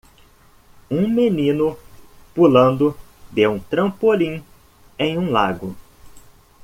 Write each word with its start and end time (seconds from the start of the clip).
Um 0.89 1.07
menino 1.13 1.77
pulando 2.33 2.97
de 3.31 3.47
um 3.47 3.59
trampolim 3.59 4.43
em 4.97 5.15
um 5.15 5.29
lago. 5.31 5.75